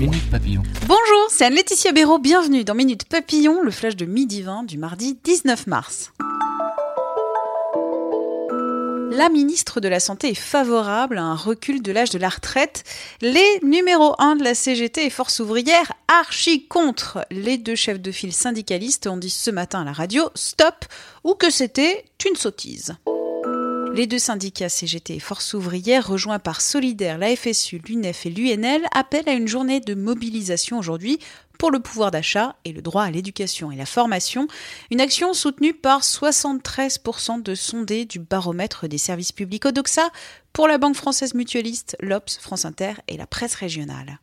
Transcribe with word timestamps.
Bonjour, 0.00 1.26
c'est 1.28 1.46
Anne-Laetitia 1.46 1.90
Béraud. 1.90 2.18
Bienvenue 2.18 2.62
dans 2.62 2.76
Minute 2.76 3.06
Papillon, 3.06 3.62
le 3.62 3.72
flash 3.72 3.96
de 3.96 4.04
midi 4.04 4.42
20 4.42 4.62
du 4.62 4.78
mardi 4.78 5.18
19 5.24 5.66
mars. 5.66 6.12
La 9.10 9.28
ministre 9.28 9.80
de 9.80 9.88
la 9.88 9.98
Santé 9.98 10.28
est 10.28 10.34
favorable 10.34 11.18
à 11.18 11.24
un 11.24 11.34
recul 11.34 11.82
de 11.82 11.90
l'âge 11.90 12.10
de 12.10 12.18
la 12.18 12.28
retraite. 12.28 12.84
Les 13.22 13.58
numéros 13.64 14.14
1 14.20 14.36
de 14.36 14.44
la 14.44 14.54
CGT 14.54 15.06
et 15.06 15.10
Force 15.10 15.40
ouvrière 15.40 15.92
archi 16.06 16.68
contre. 16.68 17.26
Les 17.32 17.58
deux 17.58 17.74
chefs 17.74 18.00
de 18.00 18.12
file 18.12 18.32
syndicalistes 18.32 19.08
ont 19.08 19.16
dit 19.16 19.30
ce 19.30 19.50
matin 19.50 19.80
à 19.80 19.84
la 19.84 19.92
radio 19.92 20.30
stop 20.36 20.84
ou 21.24 21.34
que 21.34 21.50
c'était 21.50 22.04
une 22.24 22.36
sottise. 22.36 22.94
Les 23.94 24.06
deux 24.06 24.18
syndicats 24.18 24.68
CGT 24.68 25.16
et 25.16 25.20
Force 25.20 25.54
ouvrière, 25.54 26.06
rejoints 26.06 26.38
par 26.38 26.60
Solidaire, 26.60 27.18
la 27.18 27.34
FSU, 27.34 27.80
l'UNEF 27.84 28.26
et 28.26 28.30
l'UNL, 28.30 28.86
appellent 28.92 29.28
à 29.28 29.32
une 29.32 29.48
journée 29.48 29.80
de 29.80 29.94
mobilisation 29.94 30.78
aujourd'hui 30.78 31.18
pour 31.58 31.70
le 31.70 31.80
pouvoir 31.80 32.10
d'achat 32.10 32.54
et 32.64 32.72
le 32.72 32.82
droit 32.82 33.02
à 33.02 33.10
l'éducation 33.10 33.72
et 33.72 33.76
la 33.76 33.86
formation, 33.86 34.46
une 34.90 35.00
action 35.00 35.34
soutenue 35.34 35.74
par 35.74 36.02
73% 36.02 37.42
de 37.42 37.54
sondés 37.54 38.04
du 38.04 38.20
baromètre 38.20 38.86
des 38.86 38.98
services 38.98 39.32
publics 39.32 39.66
Odoxa 39.66 40.08
pour 40.52 40.68
la 40.68 40.78
Banque 40.78 40.96
française 40.96 41.34
mutualiste, 41.34 41.96
l'Obs, 42.00 42.38
France 42.40 42.64
Inter 42.64 42.92
et 43.08 43.16
la 43.16 43.26
presse 43.26 43.56
régionale. 43.56 44.20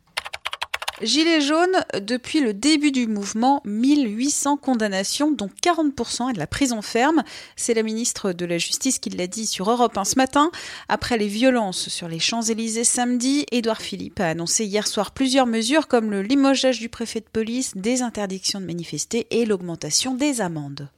Gilets 1.02 1.42
jaunes, 1.42 1.84
depuis 2.00 2.40
le 2.40 2.54
début 2.54 2.90
du 2.90 3.06
mouvement, 3.06 3.60
1800 3.66 4.56
condamnations, 4.56 5.30
dont 5.30 5.50
40% 5.62 6.30
à 6.30 6.32
de 6.32 6.38
la 6.38 6.46
prison 6.46 6.80
ferme. 6.80 7.22
C'est 7.54 7.74
la 7.74 7.82
ministre 7.82 8.32
de 8.32 8.46
la 8.46 8.56
Justice 8.56 8.98
qui 8.98 9.10
l'a 9.10 9.26
dit 9.26 9.46
sur 9.46 9.70
Europe 9.70 9.98
1 9.98 10.04
ce 10.04 10.16
matin. 10.16 10.50
Après 10.88 11.18
les 11.18 11.28
violences 11.28 11.90
sur 11.90 12.08
les 12.08 12.18
Champs-Élysées 12.18 12.84
samedi, 12.84 13.44
Édouard 13.52 13.82
Philippe 13.82 14.20
a 14.20 14.28
annoncé 14.28 14.64
hier 14.64 14.86
soir 14.86 15.10
plusieurs 15.10 15.46
mesures 15.46 15.86
comme 15.86 16.10
le 16.10 16.22
limogeage 16.22 16.80
du 16.80 16.88
préfet 16.88 17.20
de 17.20 17.26
police, 17.30 17.72
des 17.76 18.00
interdictions 18.00 18.62
de 18.62 18.66
manifester 18.66 19.26
et 19.30 19.44
l'augmentation 19.44 20.14
des 20.14 20.40
amendes. 20.40 20.88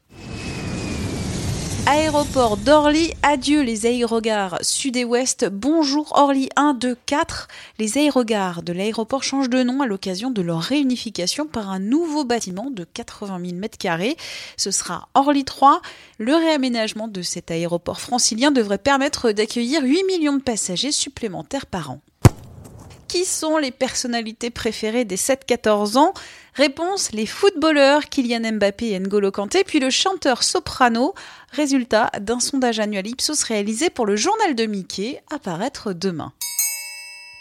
Aéroport 1.91 2.59
d'Orly, 2.59 3.15
adieu 3.23 3.63
les 3.63 3.87
aérogares 3.87 4.59
sud 4.61 4.99
et 4.99 5.07
ouest, 5.07 5.49
bonjour 5.49 6.13
Orly 6.19 6.51
1, 6.55 6.75
2, 6.75 6.95
4. 7.07 7.49
Les 7.79 7.97
aérogares 7.97 8.63
de 8.63 8.75
l'aéroport 8.75 9.23
changent 9.23 9.49
de 9.49 9.63
nom 9.63 9.81
à 9.81 9.87
l'occasion 9.87 10.31
de 10.31 10.43
leur 10.43 10.61
réunification 10.61 11.47
par 11.47 11.71
un 11.71 11.79
nouveau 11.79 12.25
bâtiment 12.25 12.71
de 12.71 12.85
80 12.85 13.41
000 13.43 13.53
m2. 13.63 14.17
Ce 14.59 14.71
sera 14.71 15.09
Orly 15.15 15.47
3. 15.47 15.81
Le 16.19 16.35
réaménagement 16.35 17.09
de 17.09 17.23
cet 17.23 17.51
aéroport 17.51 18.03
francilien 18.03 18.51
devrait 18.51 18.77
permettre 18.77 19.33
d'accueillir 19.33 19.83
8 19.83 20.05
millions 20.05 20.37
de 20.37 20.43
passagers 20.43 20.93
supplémentaires 20.93 21.65
par 21.65 21.93
an. 21.93 22.03
Qui 23.09 23.25
sont 23.25 23.57
les 23.57 23.71
personnalités 23.71 24.51
préférées 24.51 25.07
des 25.07 25.17
7-14 25.17 25.97
ans? 25.97 26.13
Réponse 26.53 27.11
les 27.13 27.25
footballeurs 27.25 28.05
Kylian 28.11 28.53
Mbappé 28.53 28.91
et 28.91 29.01
N'Golo 29.01 29.31
Kanté, 29.31 29.65
puis 29.65 29.81
le 29.81 29.89
chanteur 29.89 30.43
soprano. 30.43 31.15
Résultat 31.53 32.11
d'un 32.21 32.39
sondage 32.39 32.81
annuel 32.81 33.07
Ipsos 33.07 33.45
réalisé 33.45 33.89
pour 33.89 34.05
le 34.05 34.15
journal 34.15 34.55
de 34.55 34.67
Mickey, 34.67 35.23
à 35.33 35.39
paraître 35.39 35.95
demain. 35.95 36.33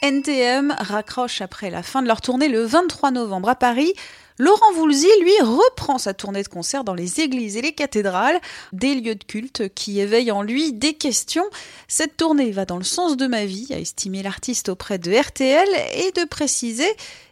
NTM 0.01 0.73
raccroche 0.77 1.41
après 1.41 1.69
la 1.69 1.83
fin 1.83 2.01
de 2.01 2.07
leur 2.07 2.21
tournée 2.21 2.47
le 2.47 2.63
23 2.63 3.11
novembre 3.11 3.49
à 3.49 3.55
Paris. 3.55 3.93
Laurent 4.39 4.71
Voulzy, 4.73 5.09
lui, 5.21 5.33
reprend 5.41 5.97
sa 5.97 6.13
tournée 6.13 6.43
de 6.43 6.47
concert 6.47 6.83
dans 6.83 6.93
les 6.93 7.21
églises 7.21 7.57
et 7.57 7.61
les 7.61 7.73
cathédrales, 7.73 8.39
des 8.71 8.93
lieux 8.93 9.15
de 9.15 9.23
culte 9.23 9.73
qui 9.73 9.99
éveillent 9.99 10.31
en 10.31 10.43
lui 10.43 10.73
des 10.73 10.93
questions. 10.93 11.45
Cette 11.87 12.17
tournée 12.17 12.51
va 12.51 12.65
dans 12.65 12.77
le 12.77 12.83
sens 12.83 13.17
de 13.17 13.25
ma 13.25 13.45
vie, 13.45 13.67
a 13.71 13.79
estimé 13.79 14.21
l'artiste 14.21 14.69
auprès 14.69 14.99
de 14.99 15.11
RTL, 15.11 15.67
et 15.93 16.11
de 16.11 16.25
préciser 16.25 16.87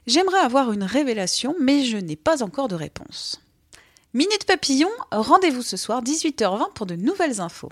J'aimerais 0.07 0.39
avoir 0.39 0.71
une 0.71 0.83
révélation, 0.83 1.55
mais 1.59 1.83
je 1.83 1.97
n'ai 1.97 2.15
pas 2.15 2.43
encore 2.43 2.67
de 2.67 2.75
réponse. 2.75 3.41
Minute 4.13 4.45
Papillon, 4.45 4.89
rendez-vous 5.11 5.63
ce 5.63 5.77
soir 5.77 6.03
18h20 6.03 6.73
pour 6.73 6.85
de 6.85 6.95
nouvelles 6.95 7.41
infos. 7.41 7.71